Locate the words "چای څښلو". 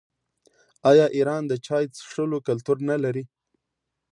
1.65-2.37